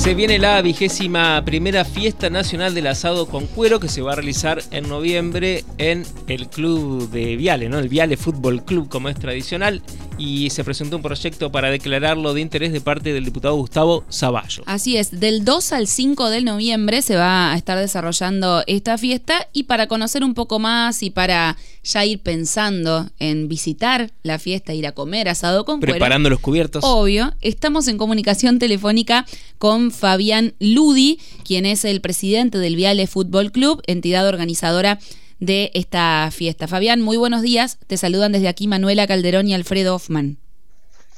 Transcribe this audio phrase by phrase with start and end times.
[0.00, 4.14] Se viene la vigésima primera fiesta nacional del asado con cuero que se va a
[4.14, 7.78] realizar en noviembre en el club de Viale, ¿no?
[7.78, 9.82] El Viale Fútbol Club como es tradicional
[10.16, 14.62] y se presentó un proyecto para declararlo de interés de parte del diputado Gustavo Zaballo.
[14.64, 19.48] Así es, del 2 al 5 de noviembre se va a estar desarrollando esta fiesta
[19.52, 24.74] y para conocer un poco más y para ya ir pensando en visitar la fiesta,
[24.74, 25.94] ir a comer asado con cuero.
[25.94, 26.84] Preparando los cubiertos.
[26.84, 29.26] Obvio, estamos en comunicación telefónica
[29.58, 34.98] con Fabián Ludi, quien es el presidente del Viale Fútbol Club, entidad organizadora
[35.38, 36.68] de esta fiesta.
[36.68, 37.78] Fabián, muy buenos días.
[37.86, 40.38] Te saludan desde aquí Manuela Calderón y Alfredo Hoffman.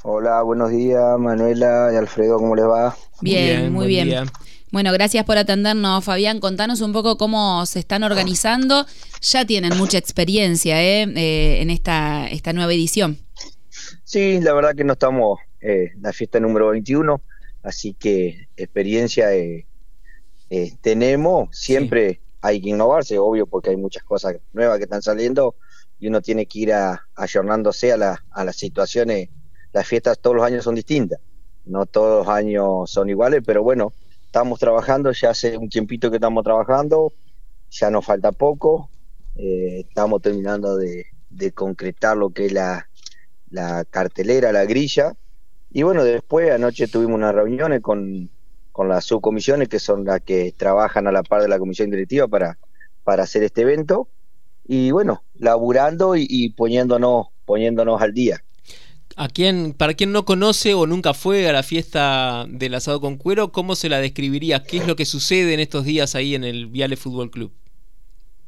[0.05, 2.97] Hola, buenos días Manuela y Alfredo, ¿cómo les va?
[3.21, 4.29] Bien, muy bien.
[4.73, 6.41] Bueno, gracias por atendernos, Fabián.
[6.41, 8.87] Contanos un poco cómo se están organizando.
[9.21, 11.03] Ya tienen mucha experiencia ¿eh?
[11.15, 13.19] Eh, en esta, esta nueva edición.
[14.03, 17.21] Sí, la verdad que no estamos eh, la fiesta número 21,
[17.63, 19.29] así que experiencia
[20.81, 21.55] tenemos.
[21.55, 25.55] Siempre hay que innovarse, obvio, porque hay muchas cosas nuevas que están saliendo
[26.01, 29.29] y uno tiene que ir a, ayornándose a, a las situaciones.
[29.75, 31.21] Las fiestas todos los años son distintas,
[31.67, 33.93] no todos los años son iguales, pero bueno,
[34.33, 37.13] estamos trabajando, ya hace un tiempito que estamos trabajando,
[37.71, 38.89] ya nos falta poco,
[39.37, 41.05] eh, estamos terminando de,
[41.53, 42.89] concretar lo que es la,
[43.91, 45.13] cartelera, la grilla,
[45.71, 48.31] y bueno, después anoche tuvimos unas reuniones con,
[48.73, 52.27] con las subcomisiones, que son las que trabajan a la par de la comisión directiva
[52.27, 52.57] para,
[53.05, 54.09] para hacer este evento,
[54.65, 58.43] y bueno, laburando y, y poniéndonos, poniéndonos al día.
[59.17, 63.17] A quien, para quien no conoce o nunca fue a la fiesta del asado con
[63.17, 64.63] cuero, ¿cómo se la describiría?
[64.63, 67.53] ¿Qué es lo que sucede en estos días ahí en el Viale Fútbol Club?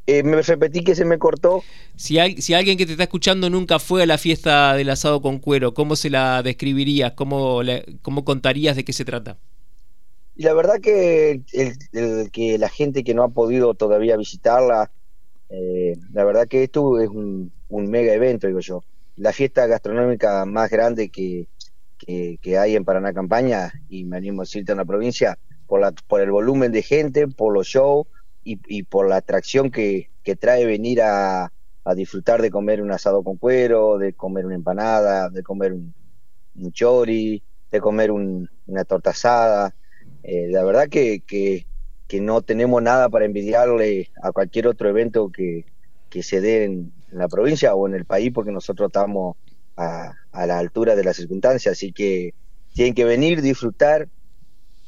[0.07, 1.63] Eh, me repetí que se me cortó.
[1.97, 5.21] Si, hay, si alguien que te está escuchando nunca fue a la fiesta del asado
[5.23, 7.13] con cuero, ¿cómo se la describirías?
[7.13, 7.61] ¿Cómo,
[8.03, 9.39] cómo contarías de qué se trata?
[10.37, 14.91] Y la verdad que, el, que la gente que no ha podido todavía visitarla,
[15.49, 18.83] eh, la verdad que esto es un, un mega evento, digo yo
[19.17, 21.49] la fiesta gastronómica más grande que,
[21.99, 25.93] que, hay en Paraná Campaña, y me animo a decirte en la provincia, por, la,
[25.93, 28.07] por el volumen de gente, por los shows
[28.43, 31.53] y, y por la atracción que, que trae venir a,
[31.85, 35.95] a, disfrutar de comer un asado con cuero, de comer una empanada, de comer un,
[36.57, 39.75] un chori, de comer una torta asada.
[40.23, 41.67] Eh, la verdad que, que,
[42.07, 45.67] que, no tenemos nada para envidiarle a cualquier otro evento que,
[46.11, 49.37] que se dé en, en la provincia o en el país porque nosotros estamos
[49.77, 52.35] a, la altura de las circunstancias, así que
[52.75, 54.09] tienen que venir, disfrutar,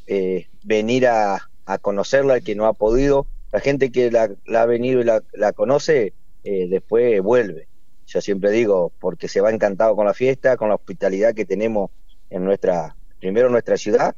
[0.06, 1.48] eh, venir a,
[1.80, 6.12] conocerla, que no ha podido, la gente que la, ha venido y la, conoce,
[6.44, 7.66] eh, después vuelve.
[8.06, 11.90] Yo siempre digo, porque se va encantado con la fiesta, con la hospitalidad que tenemos
[12.30, 14.14] en nuestra, primero en nuestra ciudad,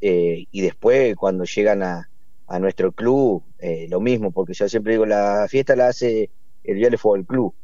[0.00, 2.08] eh, y después cuando llegan a,
[2.48, 3.42] a nuestro club,
[3.88, 6.28] lo mismo, porque yo siempre digo, la fiesta la hace
[6.64, 7.54] el Viale Fútbol Club,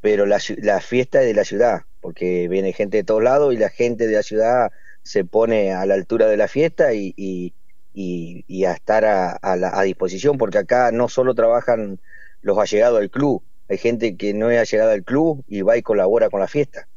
[0.00, 0.40] pero la,
[0.80, 4.16] fiesta es de la ciudad, porque viene gente de todos lados y la gente de
[4.16, 4.72] la ciudad
[5.02, 10.38] se pone a la altura de la fiesta y, y, a estar a, a, disposición,
[10.38, 12.00] porque acá no solo trabajan
[12.40, 15.82] los allegados al club, hay gente que no es allegada al club y va y
[15.82, 16.88] colabora con la fiesta.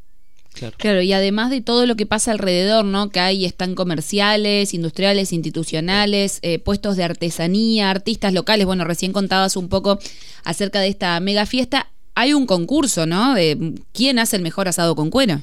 [0.78, 1.02] Claro.
[1.02, 3.10] y además de todo lo que pasa alrededor, ¿no?
[3.10, 8.66] Que hay están comerciales, industriales, institucionales, eh, puestos de artesanía, artistas locales.
[8.66, 10.00] Bueno, recién contabas un poco
[10.44, 11.92] acerca de esta mega fiesta.
[12.16, 13.34] Hay un concurso, ¿no?
[13.34, 15.42] De quién hace el mejor asado con cuero.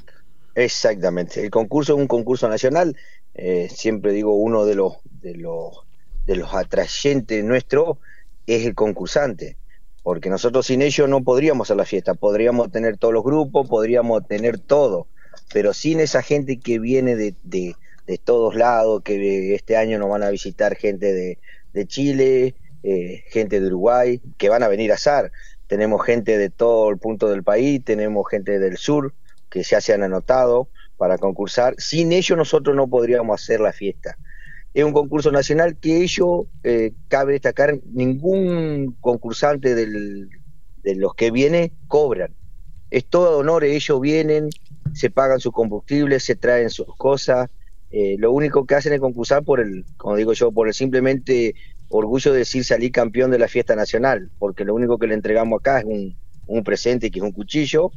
[0.54, 1.42] Exactamente.
[1.42, 2.96] El concurso es un concurso nacional.
[3.34, 5.72] Eh, siempre digo uno de los de los
[6.26, 7.98] de los atrayentes nuestros
[8.46, 9.56] es el concursante
[10.02, 14.26] porque nosotros sin ellos no podríamos hacer la fiesta, podríamos tener todos los grupos, podríamos
[14.26, 15.06] tener todo,
[15.52, 17.74] pero sin esa gente que viene de, de,
[18.18, 21.38] todos lados, que este año nos van a visitar gente de,
[21.72, 25.32] de Chile, eh, gente de Uruguay, que van a venir a azar,
[25.66, 29.14] tenemos gente de todo el punto del país, tenemos gente del sur
[29.48, 34.16] que ya se han anotado para concursar, sin ellos nosotros no podríamos hacer la fiesta
[34.74, 41.72] es un concurso nacional que ellos, eh, cabe destacar, ningún concursante de los que viene
[41.88, 42.34] cobran.
[42.90, 44.48] Es todo honor, ellos vienen,
[44.94, 47.50] se pagan sus combustibles, se traen sus cosas.
[47.90, 51.54] Eh, lo único que hacen es concursar por el, como digo yo, por el simplemente
[51.88, 55.60] orgullo de decir salir campeón de la fiesta nacional, porque lo único que le entregamos
[55.60, 56.16] acá es un,
[56.46, 57.90] un presente que es un cuchillo,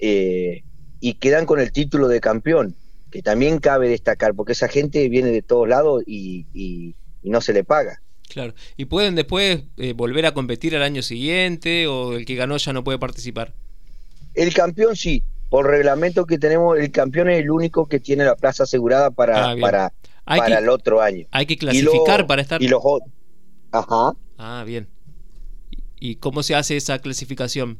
[0.00, 0.64] eh,
[0.98, 2.74] y quedan con el título de campeón
[3.12, 7.62] que también cabe destacar, porque esa gente viene de todos lados y, no se le
[7.62, 8.02] paga.
[8.28, 12.56] Claro, ¿y pueden después eh, volver a competir al año siguiente o el que ganó
[12.56, 13.52] ya no puede participar?
[14.34, 18.34] El campeón sí, por reglamento que tenemos, el campeón es el único que tiene la
[18.34, 19.92] plaza asegurada para, ah, para,
[20.24, 21.26] para el otro año.
[21.30, 22.60] Hay que clasificar para estar.
[22.62, 22.82] Y los,
[23.70, 24.14] ajá.
[24.38, 24.88] Ah, bien.
[26.00, 27.78] ¿Y cómo se hace esa clasificación?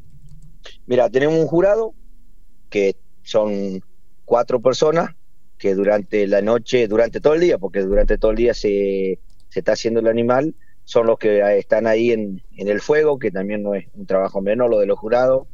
[0.87, 1.95] Mira, tenemos un jurado
[2.69, 3.83] que son
[4.25, 5.15] cuatro personas
[5.63, 9.61] que durante la noche, durante todo el día, porque durante todo el día se, se
[9.61, 13.63] está haciendo el animal, son los que están ahí en, en, el fuego, que también
[13.63, 15.47] no es un trabajo menor lo de los jurados.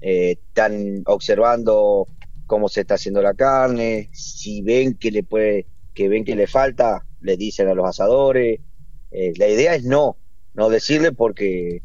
[0.00, 2.06] Eh, están observando
[2.46, 6.46] cómo se está haciendo la carne, si ven que le puede, que ven que le
[6.46, 8.60] falta, le dicen a los asadores.
[9.10, 10.16] Eh, la idea es no,
[10.54, 11.82] no decirle porque,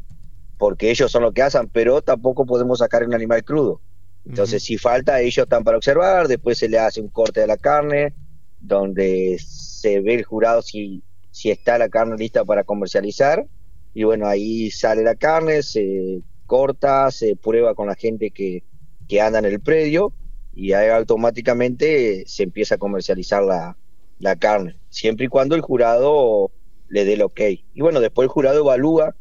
[0.56, 3.82] porque ellos son los que hacen, pero tampoco podemos sacar un animal crudo.
[4.28, 7.56] Entonces, si falta, ellos están para observar, después se le hace un corte de la
[7.56, 8.12] carne,
[8.60, 13.46] donde se ve el jurado si, si está la carne lista para comercializar,
[13.94, 18.64] y bueno, ahí sale la carne, se corta, se prueba con la gente que,
[19.08, 20.12] que anda en el predio,
[20.54, 23.76] y ahí automáticamente se empieza a comercializar la,
[24.18, 26.50] la carne, siempre y cuando el jurado
[26.88, 27.40] le dé el ok.
[27.74, 29.14] Y bueno, después el jurado evalúa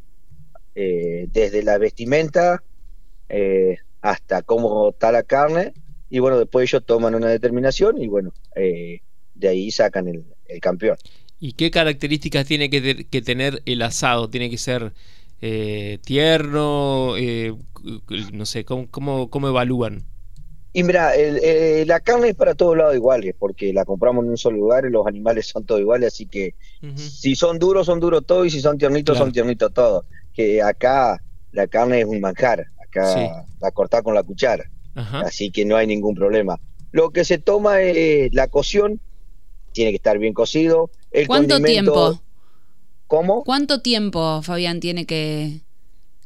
[0.74, 2.64] eh, desde la vestimenta,
[3.30, 5.74] eh, hasta cómo está la carne
[6.12, 9.02] y bueno, después ellos toman una determinación y bueno, eh,
[9.34, 10.26] de ahí sacan el,
[10.62, 10.98] campeón.
[11.40, 14.30] ¿Y qué características tiene que, tener el asado?
[14.30, 14.94] ¿Tiene que ser
[15.42, 17.16] eh, tierno?
[17.18, 17.56] Eh,
[18.32, 20.04] no sé, ¿cómo, cómo, evalúan?
[20.72, 21.12] Y mira,
[21.86, 24.92] la carne es para todos lados iguales, porque la compramos en un solo lugar y
[24.92, 26.54] los animales son todos iguales, así que
[26.96, 30.06] si son duros, son duros todos, y si son tiernitos, son tiernitos todos.
[30.34, 31.22] Que acá
[31.52, 32.68] la carne es un manjar
[33.02, 34.70] la cortar con la cuchara.
[34.96, 36.60] Así que no hay ningún problema.
[36.92, 39.02] Lo que se toma es la cocción,
[39.74, 40.90] tiene que estar bien cocido.
[41.12, 42.22] El ¿Cuánto tiempo?
[43.08, 43.44] ¿Cómo?
[43.44, 45.62] ¿Cuánto tiempo, Fabián, tiene que...?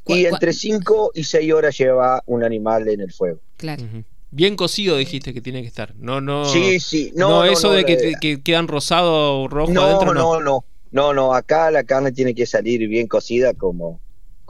[0.06, 3.40] Y entre 5 y 6 horas lleva un animal en el fuego.
[3.58, 3.84] Claro.
[4.32, 5.96] Bien cocido dijiste que tiene que estar.
[5.96, 6.46] No, no.
[6.46, 7.12] Sí, sí.
[7.16, 10.14] No, no, eso de que, quedan rosado o rojo no, adentro.
[10.14, 10.66] No, no, no.
[10.92, 11.34] No, no.
[11.34, 14.00] Acá la carne tiene que salir bien cocida como,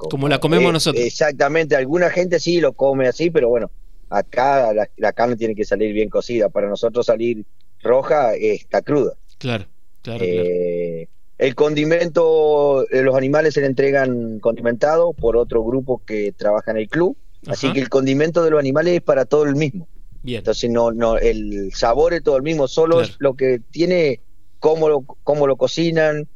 [0.10, 1.04] como, la comemos nosotros.
[1.04, 3.70] Exactamente, alguna gente sí lo come así, pero bueno,
[4.10, 6.50] acá la, carne tiene que salir bien cocida.
[6.50, 7.46] Para nosotros salir
[7.82, 9.14] roja está cruda.
[9.38, 9.66] Claro,
[10.02, 11.08] claro, eh,
[11.38, 16.78] El condimento, eh, los animales se le entregan condimentado por otro grupo que trabaja en
[16.78, 17.18] el club,
[17.48, 19.88] así que el condimento de los animales es para todo el mismo.
[20.22, 20.40] Bien.
[20.40, 24.20] Entonces no, no, el sabor es todo el mismo, solo es lo que tiene
[24.60, 26.28] cómo lo, cómo lo cocinan,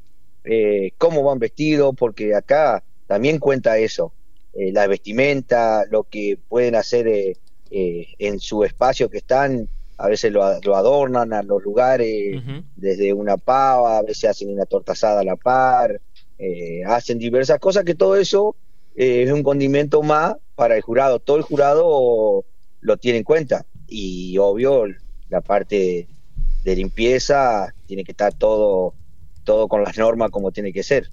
[0.44, 4.13] eh, cómo van vestidos, porque acá también cuenta eso,
[4.53, 7.38] eh, la vestimenta, lo que pueden hacer eh,
[7.71, 9.67] eh, en su espacio que están,
[9.97, 12.41] a veces lo, adornan a los lugares,
[12.75, 16.01] desde una pava, a veces hacen una torta asada a la par,
[16.88, 18.55] hacen diversas cosas, que todo eso
[18.95, 22.44] es un condimento más para el jurado, todo el jurado
[22.81, 24.85] lo tiene en cuenta y obvio
[25.29, 26.07] la parte
[26.63, 28.94] de limpieza tiene que estar todo
[29.44, 31.09] todo con las normas como tiene que ser.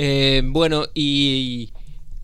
[0.00, 1.72] Eh, bueno, y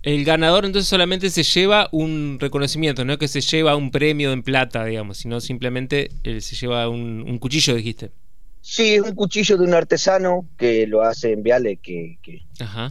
[0.04, 4.44] el ganador entonces solamente se lleva un reconocimiento, no que se lleva un premio en
[4.44, 8.12] plata, digamos, sino simplemente eh, se lleva un, cuchillo, dijiste.
[8.60, 12.16] Sí, es un cuchillo de un artesano que lo hace en Viale, que,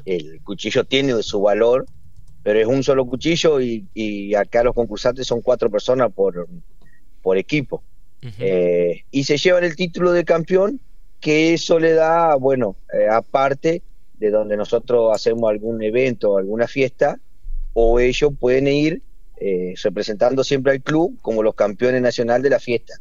[0.03, 1.85] el cuchillo tiene su valor,
[2.43, 6.49] pero es un solo cuchillo y, acá los concursantes son cuatro personas por,
[7.21, 7.81] por equipo.
[8.37, 10.81] Eh, y se llevan el título de campeón,
[11.21, 12.75] que eso le da, bueno,
[13.09, 13.81] aparte
[14.23, 17.19] de donde nosotros hacemos algún evento o alguna fiesta,
[17.73, 19.01] o ellos pueden ir
[19.35, 22.93] eh, representando siempre al club como los campeones nacionales de la fiesta,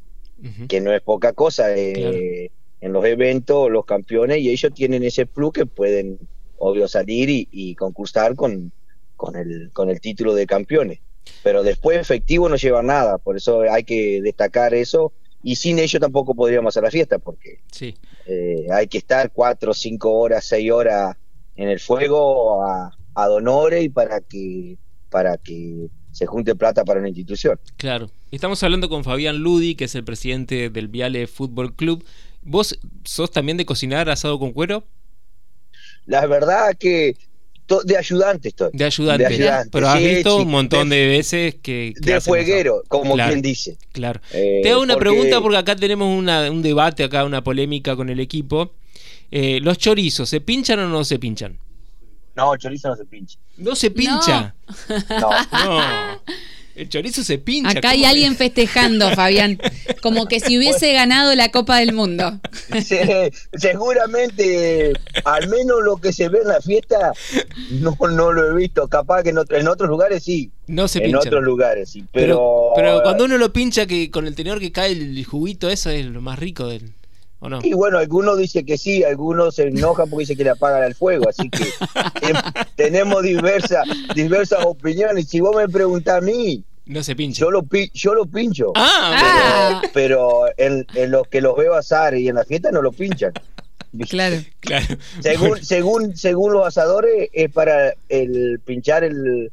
[0.66, 1.76] que no es poca cosa.
[1.76, 2.50] Eh,
[2.80, 6.18] en los eventos, los campeones, y ellos tienen ese plus que pueden,
[6.58, 8.72] obvio, salir y, concursar con,
[9.16, 10.98] con, el, con el título de campeones.
[11.44, 15.98] Pero después efectivo no lleva nada, por eso hay que destacar eso y sin ello
[15.98, 17.94] tampoco podríamos hacer la fiesta porque sí.
[18.26, 21.16] Eh, hay que estar cuatro, cinco horas, seis horas
[21.56, 24.78] en el fuego a, a donore y para que
[25.10, 27.58] para que se junte plata para una institución.
[27.76, 28.10] Claro.
[28.30, 32.04] Estamos hablando con Fabián Ludi, que es el presidente del Viale Fútbol Club.
[32.42, 34.84] ¿Vos sos también de cocinar asado con cuero?
[36.06, 37.16] La verdad que
[37.84, 38.70] de ayudante estoy.
[38.72, 39.68] De ayudante.
[39.70, 41.94] Pero has visto un montón de, veces que...
[41.98, 43.76] de fueguero, como quien dice.
[43.92, 44.20] Claro.
[44.32, 48.20] Eh, Te hago una pregunta porque acá tenemos un debate, acá una polémica con el
[48.20, 48.72] equipo.
[49.30, 51.58] Eh, ¿Los chorizos se pinchan o no se pinchan?
[52.34, 53.38] No, chorizo no se pincha.
[53.56, 54.54] ¿No se pincha?
[55.20, 55.30] No.
[55.64, 55.80] no.
[56.74, 57.78] El chorizo se pincha.
[57.78, 59.60] Acá hay alguien festejando, Fabián.
[60.00, 62.40] Como que si hubiese ganado la Copa del Mundo.
[63.54, 64.92] seguramente,
[65.24, 67.12] al menos lo que se ve en la fiesta,
[67.70, 68.88] no, no lo he visto.
[68.88, 70.50] Capaz que en, otros lugares sí.
[70.66, 72.04] No se En otros lugares sí.
[72.12, 72.72] Pero...
[72.74, 73.02] pero...
[73.02, 76.20] cuando uno lo pincha, que con el tenedor que cae el juguito, eso es lo
[76.20, 76.94] más rico del.
[77.42, 77.60] ¿O no?
[77.62, 80.94] Y bueno, algunos dicen que sí, algunos se enojan porque dicen que le apagan el
[80.94, 81.64] fuego, así que
[82.22, 82.36] em,
[82.76, 83.84] tenemos diversas,
[84.14, 85.28] diversas opiniones.
[85.28, 87.40] Si vos me preguntás a mí, no se pincha.
[87.40, 88.72] Yo lo, yo lo pincho.
[88.74, 93.32] Ah, pero, en, los que los veo asar y en la fiesta no lo pinchan.
[94.08, 94.86] Claro, claro.
[95.20, 99.52] Según, según, según los asadores, es para el pinchar el,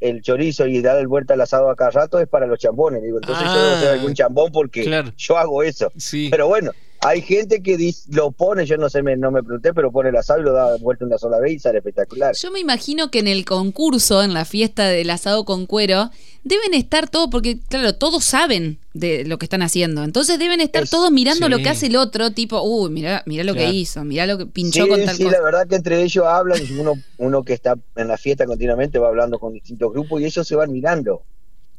[0.00, 3.02] el chorizo y dar el vuelta al asado a cada rato es para los chambones.
[3.02, 5.92] Digo, entonces yo debo hacer algún ah, chambón porque yo hago eso.
[5.96, 6.28] Sí.
[6.30, 6.72] Pero bueno,
[7.04, 10.16] hay gente que lo pone, yo no sé, me, no me pregunté, pero pone el
[10.16, 12.34] asado y lo da vuelta una sola vez y sale espectacular.
[12.34, 16.10] Yo me imagino que en el concurso, en la fiesta del asado con cuero,
[16.44, 20.02] deben estar todos, porque claro, todos saben de lo que están haciendo.
[20.02, 23.52] Entonces deben estar todos mirando lo que hace el otro, tipo, uy, mira, mira lo
[23.52, 26.58] que hizo, mira lo que pinchó con tal sí, la verdad que entre ellos hablan,
[26.66, 30.24] y uno, uno que está en la fiesta continuamente va hablando con distintos grupos y
[30.24, 31.22] ellos se van mirando.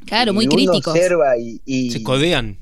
[0.06, 0.86] Claro, muy críticos.
[0.86, 2.60] observa y, y, se codean.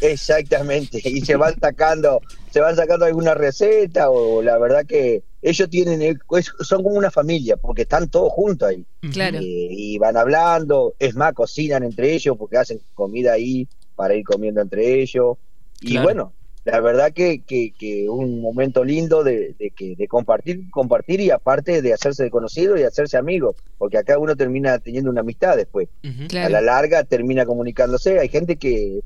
[0.00, 5.70] Exactamente, y se van sacando, se van sacando alguna receta o la verdad que ellos
[5.70, 6.18] tienen,
[6.60, 8.84] son como una familia porque están todos juntos ahí.
[9.12, 9.38] Claro.
[9.38, 14.24] Eh, y van hablando, es más, cocinan entre ellos porque hacen comida ahí para ir
[14.24, 15.38] comiendo entre ellos.
[15.80, 16.34] Y bueno,
[16.64, 21.94] la verdad que, que, un momento lindo de, que, de compartir, compartir y aparte de
[21.94, 25.88] hacerse conocido y hacerse amigo, porque acá uno termina teniendo una amistad después.
[26.04, 28.18] A la larga termina comunicándose.
[28.18, 29.00] Hay gente que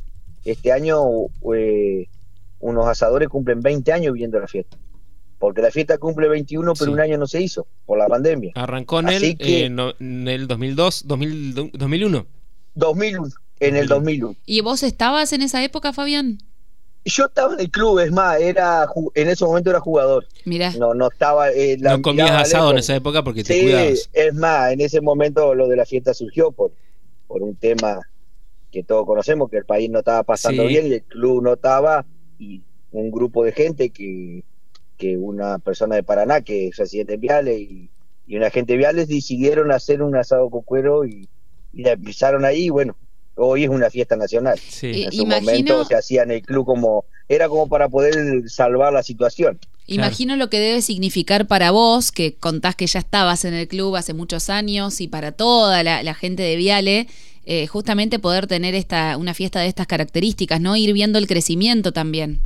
[0.44, 1.02] este año
[1.54, 2.08] eh,
[2.60, 4.76] unos asadores cumplen 20 años viendo la fiesta.
[5.38, 8.52] Porque la fiesta cumple 21, pero un año no se hizo por la pandemia.
[8.54, 12.26] Arrancó en, el, en el 2002, 2001.
[12.74, 13.28] 2001,
[13.60, 14.36] en el 2001.
[14.46, 16.38] ¿Y vos estabas en esa época, Fabián?
[17.04, 20.26] Yo estaba en el club, es más, era en ese momento era jugador.
[20.46, 20.72] Mira.
[20.78, 21.50] No, no estaba.
[21.50, 24.08] Eh, no comías asado en esa época porque te cuidabas.
[24.14, 26.72] Es más, en ese momento lo de la fiesta surgió por,
[27.26, 28.00] por un tema
[28.74, 32.04] que todos conocemos, que el país no estaba pasando bien y el club no estaba,
[32.40, 34.42] y un grupo de gente que,
[34.98, 37.88] que una persona de Paraná, que es residente en Viales, y,
[38.26, 41.28] y una gente de Viales decidieron hacer un asado con cuero y,
[41.72, 42.96] y la empezaron ahí, bueno,
[43.36, 44.58] hoy es una fiesta nacional.
[44.82, 49.04] En su momento se hacía en el club como, era como para poder salvar la
[49.04, 49.60] situación.
[49.86, 53.94] Imagino lo que debe significar para vos, que contás que ya estabas en el club
[53.94, 57.06] hace muchos años, y para toda la, la gente de Viale,
[57.46, 60.76] eh, justamente poder tener esta, una fiesta de estas características, ¿no?
[60.76, 62.40] Ir viendo el crecimiento también.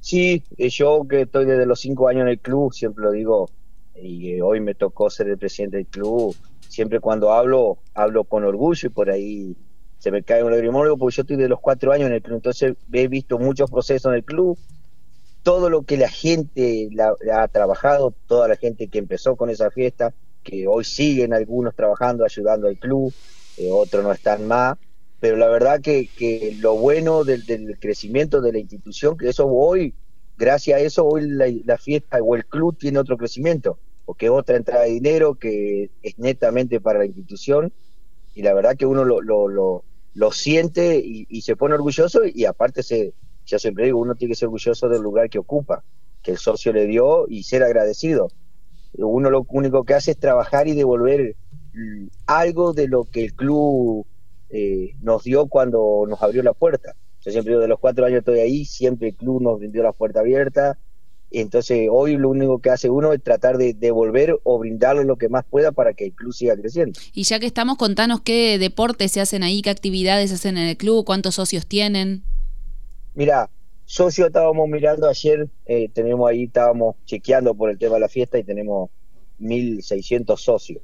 [0.00, 3.50] Sí, eh, yo que estoy desde los cinco años en el club, siempre lo digo,
[3.94, 6.34] y eh, hoy me tocó ser el presidente del club,
[6.68, 9.56] siempre cuando hablo, hablo con orgullo y por ahí
[9.98, 12.36] se me cae un lagrimólogo porque yo estoy de los cuatro años en el club,
[12.36, 14.56] entonces he visto muchos procesos en el club,
[15.42, 16.88] todo lo que la gente
[17.32, 22.24] ha trabajado, toda la gente que empezó con esa fiesta, que hoy siguen algunos trabajando,
[22.24, 23.12] ayudando al club,
[23.70, 24.78] otros no están más,
[25.20, 27.44] pero la verdad que, que lo bueno del,
[27.78, 29.94] crecimiento de la institución, que eso hoy,
[30.38, 34.56] gracias a eso, hoy la, fiesta o el club tiene otro crecimiento, porque es otra
[34.56, 37.70] entrada de dinero que es netamente para la institución,
[38.34, 39.82] y la verdad que uno lo, lo,
[40.14, 43.12] lo, siente y, se pone orgulloso, y aparte, se,
[43.44, 45.84] yo siempre digo, uno tiene que ser orgulloso del lugar que ocupa,
[46.22, 48.30] que el socio le dio y ser agradecido.
[48.94, 51.36] Uno lo único que hace es trabajar y devolver
[52.26, 54.06] algo de lo que el club
[54.50, 56.94] eh, nos dio cuando nos abrió la puerta.
[57.24, 59.92] Yo siempre digo, de los cuatro años estoy ahí, siempre el club nos dio la
[59.92, 60.78] puerta abierta.
[61.30, 65.28] Entonces, hoy lo único que hace uno es tratar de devolver o brindarle lo que
[65.28, 66.98] más pueda para que el club siga creciendo.
[67.12, 70.68] Y ya que estamos, contanos qué deportes se hacen ahí, qué actividades se hacen en
[70.68, 72.24] el club, cuántos socios tienen.
[73.14, 73.48] Mira,
[73.84, 78.36] socios estábamos mirando ayer, eh, tenemos ahí, estábamos chequeando por el tema de la fiesta
[78.38, 78.90] y tenemos
[79.40, 80.82] 1.600 socios.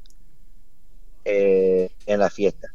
[1.29, 2.73] Eh, en la fiesta.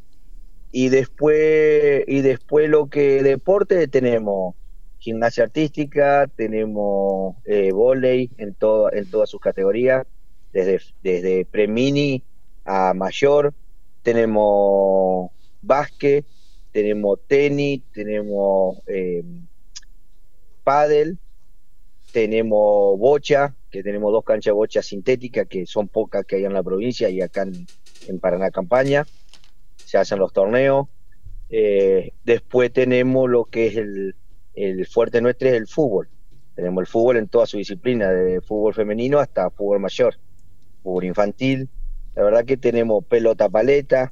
[0.73, 4.55] Y después, y después lo que deporte tenemos
[4.99, 10.05] gimnasia artística, tenemos eh, volei en, todo, en todas sus categorías,
[10.51, 12.25] desde, desde premini
[12.65, 13.53] a mayor,
[14.03, 15.31] tenemos
[15.61, 16.25] básquet,
[16.73, 19.23] tenemos tenis, tenemos eh,
[20.65, 21.19] pádel,
[22.11, 26.53] tenemos bocha, que tenemos dos canchas de bocha sintéticas, que son pocas que hay en
[26.53, 27.65] la provincia y acá en,
[28.07, 29.05] en Paraná Campaña,
[29.77, 30.87] se hacen los torneos.
[31.49, 34.15] Eh, después tenemos lo que es el,
[34.87, 36.09] fuerte nuestro, es el fútbol.
[36.55, 40.15] Tenemos el fútbol en toda su disciplina, de fútbol femenino hasta fútbol mayor,
[40.83, 41.69] fútbol infantil.
[42.15, 44.11] La verdad que tenemos pelota paleta,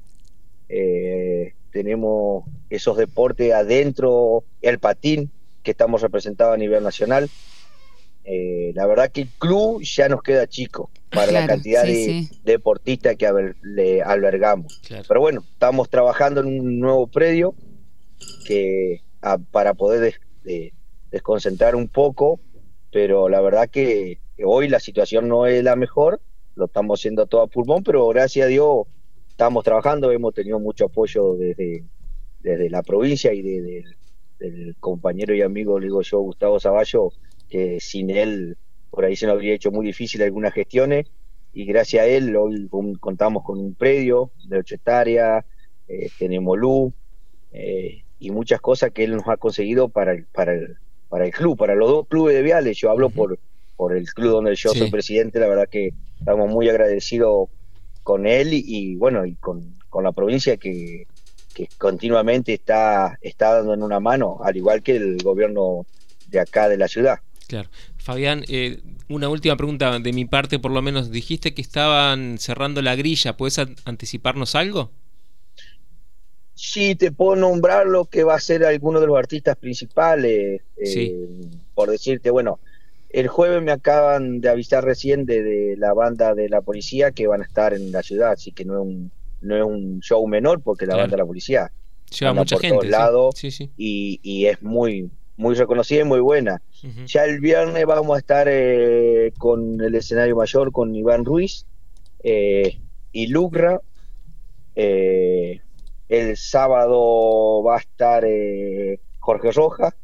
[0.69, 5.31] eh, tenemos esos deportes adentro, el patín,
[5.63, 7.29] que estamos representados a nivel nacional.
[8.23, 13.15] Eh, la verdad que el club ya nos queda chico para la cantidad de deportistas
[13.15, 14.81] que le albergamos.
[15.07, 17.55] Pero bueno, estamos trabajando en un nuevo predio
[18.45, 19.01] que
[19.51, 20.19] para poder
[21.11, 22.39] desconcentrar un poco,
[22.91, 26.21] pero la verdad que hoy la situación no es la mejor,
[26.55, 28.87] lo estamos haciendo todo a pulmón, pero gracias a Dios
[29.29, 31.85] estamos trabajando, hemos tenido mucho apoyo desde,
[32.41, 33.85] desde la provincia y desde
[34.39, 37.11] del compañero y amigo, le digo yo, Gustavo Zaballo,
[37.49, 38.57] que sin él
[38.89, 41.07] por ahí se nos habría hecho muy difícil algunas gestiones
[41.53, 42.67] y gracias a él hoy
[42.99, 45.45] contamos con un predio de 8 hectáreas,
[45.87, 46.93] eh, tenemos luz
[47.51, 50.77] eh, y muchas cosas que él nos ha conseguido para el, para el,
[51.07, 52.77] para el club, para los dos clubes de Viales.
[52.77, 53.39] Yo hablo por,
[53.75, 57.49] por el club donde yo soy presidente, la verdad que estamos muy agradecidos
[58.03, 61.07] con él y, bueno, y con, con la provincia que,
[61.53, 65.85] que continuamente está, está dando en una mano, al igual que el gobierno
[66.27, 67.19] de acá de la ciudad.
[67.47, 67.69] Claro.
[67.99, 71.11] Fabián, eh, una última pregunta de mi parte, por lo menos.
[71.11, 73.37] Dijiste que estaban cerrando la grilla.
[73.37, 74.91] ¿Puedes anticiparnos algo?
[76.55, 80.61] Sí, te puedo nombrar lo que va a ser alguno de los artistas principales.
[80.77, 81.27] Eh,
[81.73, 82.59] por decirte, bueno,
[83.09, 87.41] el jueves me acaban de avisar recién de, la banda de la policía que van
[87.41, 90.61] a estar en la ciudad, así que no es un, no es un show menor
[90.61, 91.71] porque la banda de la policía
[92.11, 93.43] lleva mucha por gente todos lados
[93.77, 96.61] Y, y, es muy muy reconocida y muy buena.
[97.05, 101.65] Ya el viernes vamos a estar eh, con el escenario mayor con Iván Ruiz
[102.21, 102.77] eh,
[103.13, 103.79] y Lucra.
[104.75, 105.61] Eh,
[106.09, 108.25] el sábado va a estar
[109.19, 109.95] Jorge Roja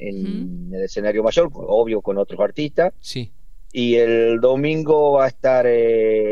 [0.00, 2.92] en el escenario mayor, obvio con otros artistas.
[2.98, 3.30] Sí.
[3.72, 5.64] Y el domingo va a estar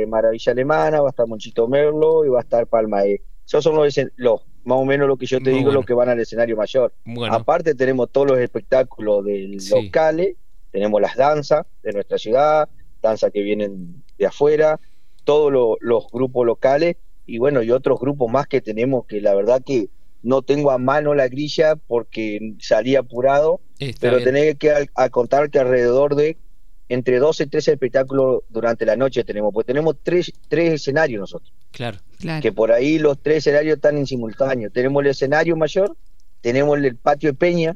[0.08, 3.04] Maravilla Alemana, va a estar Monchito Merlo y va a estar Palma.
[3.04, 6.08] Esos son los, los más o menos lo que yo te digo, lo que van
[6.08, 6.92] al escenario mayor.
[7.30, 10.36] Aparte tenemos todos los espectáculos del locales,
[10.70, 12.68] tenemos las danzas de nuestra ciudad,
[13.02, 14.80] danzas que vienen de afuera,
[15.24, 19.62] todos los grupos locales y bueno, y otros grupos más que tenemos que la verdad
[19.64, 19.88] que
[20.22, 23.60] no tengo a mano la grilla porque salí apurado,
[24.00, 26.38] pero tenés que a contar que alrededor de
[26.94, 31.52] entre 12 y 13 espectáculos durante la noche tenemos, pues tenemos tres, tres escenarios nosotros.
[31.70, 32.42] Claro, claro.
[32.42, 34.70] Que por ahí los tres escenarios están en simultáneo.
[34.70, 35.96] Tenemos el escenario mayor,
[36.40, 37.74] tenemos el patio de Peña,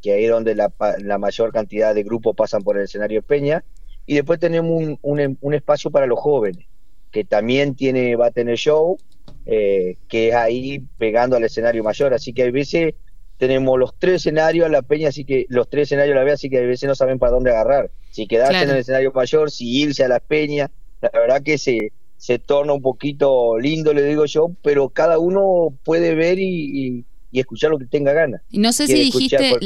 [0.00, 3.26] que ahí es donde la, la mayor cantidad de grupos pasan por el escenario de
[3.26, 3.64] Peña,
[4.06, 6.66] y después tenemos un, un, un espacio para los jóvenes,
[7.10, 8.98] que también tiene, va a tener show,
[9.46, 12.14] eh, que es ahí pegando al escenario mayor.
[12.14, 12.94] Así que hay veces
[13.38, 16.34] tenemos los tres escenarios a la peña, así que los tres escenarios a la vez,
[16.34, 17.90] así que a veces no saben para dónde agarrar.
[18.10, 20.70] Si quedarse en el escenario mayor, si irse a la peña,
[21.00, 25.74] la verdad que se, se torna un poquito lindo, le digo yo, pero cada uno
[25.84, 28.42] puede ver y, escuchar lo que tenga ganas.
[28.48, 29.58] Y no sé si dijiste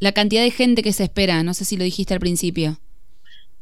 [0.00, 2.78] la cantidad de gente que se espera, no sé si lo dijiste al principio.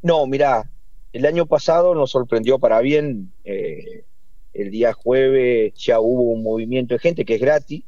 [0.03, 0.69] No, mira,
[1.13, 3.33] el año pasado nos sorprendió para bien.
[3.45, 4.05] Eh,
[4.53, 7.85] el día jueves ya hubo un movimiento de gente que es gratis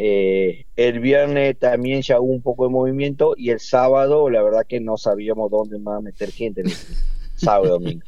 [0.00, 4.64] eh, el viernes también ya hubo un poco de movimiento y el sábado la verdad
[4.64, 6.70] que no sabíamos dónde más meter gente, el
[7.34, 8.04] sábado domingo.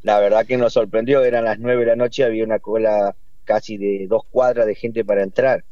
[0.00, 3.76] La verdad que nos sorprendió, eran las nueve de la noche, había una cola casi
[3.76, 5.64] de dos cuadras de gente para entrar.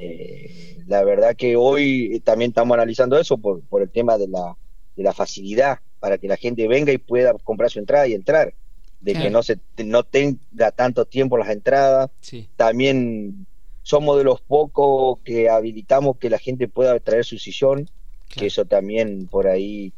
[0.00, 4.56] Eh, la verdad que hoy también estamos analizando eso por, por el tema de la,
[4.96, 8.54] de la facilidad para que la gente venga y pueda comprar su entrada y entrar
[9.00, 12.10] de que no se no tenga tanto tiempo las entradas
[12.56, 13.46] también
[13.90, 17.88] somos de los pocos que habilitamos que la gente pueda traer su sillón,
[18.28, 19.92] que eso también por ahí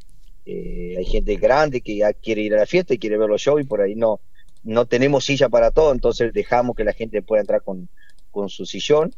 [0.46, 3.42] eh, hay gente grande que ya quiere ir a la fiesta y quiere ver los
[3.42, 4.18] shows y por ahí no,
[4.64, 7.90] no tenemos silla para todo, entonces dejamos que la gente pueda entrar con,
[8.30, 9.14] con su sillón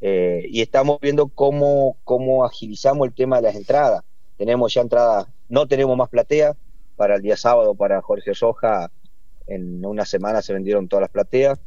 [0.00, 4.04] eh, y estamos viendo cómo, cómo agilizamos el tema de las entradas.
[4.36, 6.56] Tenemos ya entradas, no tenemos más platea,
[6.94, 8.92] para el día sábado para Jorge Soja
[9.48, 11.58] en una semana se vendieron todas las plateas.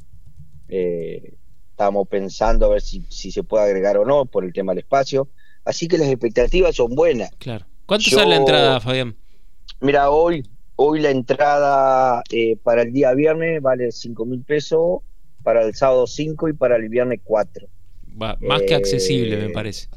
[0.69, 1.33] Eh,
[1.77, 5.29] Estamos pensando a ver si, se puede agregar o no por el tema del espacio.
[5.63, 7.29] Así que las expectativas son buenas.
[7.37, 7.67] Claro.
[7.85, 9.15] ¿Cuánto sale la entrada, Fabián?
[9.79, 10.43] Mira, hoy,
[10.75, 15.01] hoy la entrada eh, para el día viernes vale 5 mil pesos,
[15.43, 17.67] para el sábado 5 y para el viernes 4.
[18.15, 19.87] más que accesible, me eh, parece.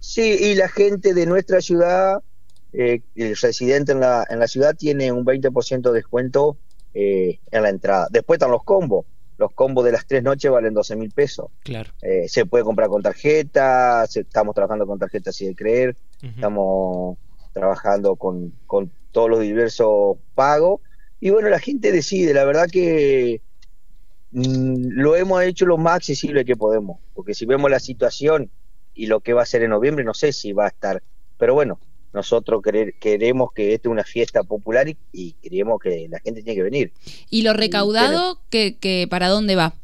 [0.00, 2.20] Sí, y la gente de nuestra ciudad,
[2.72, 6.56] eh, el residente en la, en la ciudad, tiene un 20% de descuento
[6.94, 8.08] en la entrada.
[8.10, 9.06] Después están los combos
[9.38, 11.46] los combos de las tres noches valen 12 mil pesos.
[11.62, 11.90] Claro.
[12.02, 17.16] Eh, se puede comprar con tarjeta, estamos trabajando con tarjeta así de creer, estamos
[17.52, 20.80] trabajando con, con todos los diversos pagos.
[21.20, 23.40] Y bueno, la gente decide, la verdad que
[24.32, 28.50] mm, lo hemos hecho lo más accesible que podemos, porque si vemos la situación
[28.92, 31.02] y lo que va a ser en noviembre, no sé si va a estar,
[31.38, 31.78] pero bueno,
[32.12, 32.62] nosotros
[33.00, 36.92] queremos que esta es una fiesta popular y, queremos que la gente tiene que venir.
[37.30, 39.74] ¿Y lo recaudado, que, para dónde va?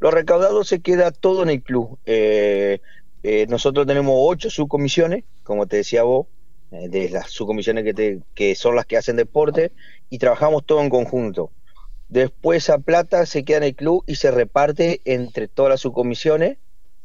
[0.00, 1.98] Lo recaudado se queda todo en el club.
[2.06, 2.80] Eh,
[3.22, 6.26] eh, nosotros tenemos ocho subcomisiones, como te decía vos,
[6.70, 9.72] eh, de las subcomisiones que, te, que son las que hacen deporte,
[10.10, 11.50] y trabajamos todo en conjunto.
[12.08, 16.58] Después esa plata se queda en el club y se reparte entre todas las subcomisiones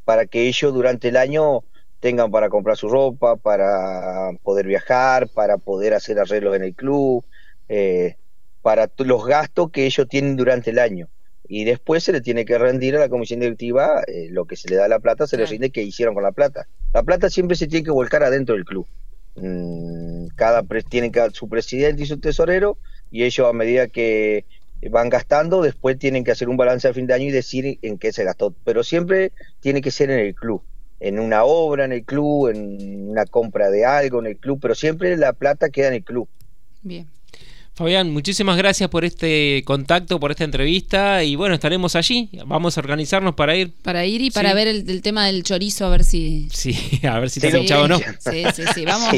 [0.05, 1.63] para que ellos durante el año
[2.03, 7.23] tengan para comprar su ropa, para poder viajar, para poder hacer arreglos en el club,
[7.69, 8.17] eh,
[8.61, 11.07] para los gastos que ellos tienen durante el año.
[11.47, 14.67] Y después se le tiene que rendir a la comisión directiva eh, lo que se
[14.67, 16.67] le da a la plata, se le rinde qué hicieron con la plata.
[16.93, 18.85] La plata siempre se tiene que volcar adentro del club.
[19.35, 22.77] Mm, cada tiene su presidente y su tesorero,
[23.11, 24.45] y ellos a medida que
[24.91, 27.97] van gastando, después tienen que hacer un balance al fin de año y decir en
[27.97, 28.53] qué se gastó.
[28.65, 30.61] Pero siempre tiene que ser en el club
[31.03, 34.73] en una obra en el club, en una compra de algo en el club, pero
[34.73, 36.29] siempre la plata queda en el club.
[36.81, 37.07] Bien.
[37.75, 42.29] Fabián, muchísimas gracias por este contacto, por esta entrevista y bueno, estaremos allí.
[42.45, 43.73] Vamos a organizarnos para ir.
[43.81, 46.47] Para ir y para ver el, tema del chorizo, a ver si.
[46.51, 47.73] Sí, a ver si te sí.
[47.73, 47.97] o no.
[47.97, 48.85] Sí, sí, sí.
[48.85, 49.09] Vamos,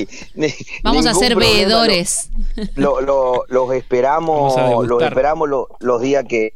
[0.83, 2.29] vamos a ser veedores.
[2.75, 4.55] Lo, los esperamos,
[4.87, 6.53] los esperamos los días que,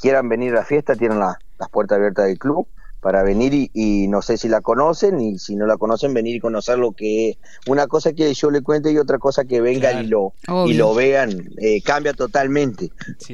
[0.00, 1.38] quieran venir a la fiesta, tienen las
[1.72, 2.68] puertas abiertas del club
[3.04, 6.40] para venir y, no sé si la conocen y si no la conocen venir y
[6.40, 7.38] conocer lo que es.
[7.66, 10.32] Una cosa que yo le cuente y otra cosa que vengan y lo
[10.66, 12.92] y lo vean eh, cambia totalmente.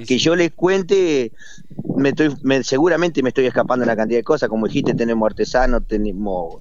[0.09, 1.31] Que yo les cuente
[1.95, 4.49] me estoy seguramente me estoy escapando de una cantidad de cosas.
[4.49, 6.57] Como dijiste tenemos artesanos tenemos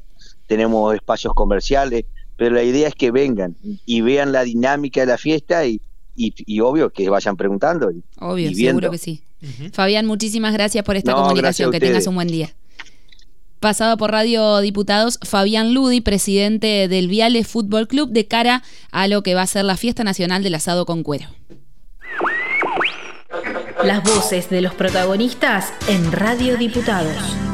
[0.46, 2.06] tenemos espacios comerciales
[2.38, 3.56] pero la idea es que vengan
[3.88, 5.82] y vean la dinámica de la fiesta y,
[6.16, 7.92] y, obvio que vayan preguntando.
[8.20, 9.24] obvio, seguro que sí.
[9.74, 11.72] Fabián, muchísimas gracias por esta comunicación.
[11.72, 12.54] Que tengas un buen día
[13.60, 19.24] pasado por Radio Diputados, Fabián Ludi, presidente del Viale Fútbol Club, de cara a lo
[19.24, 21.28] que va a ser la fiesta nacional del asado con cuero.
[23.84, 27.49] Las voces de los protagonistas en Radio Diputados.